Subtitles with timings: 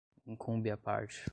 [0.25, 1.29] incumbe à parte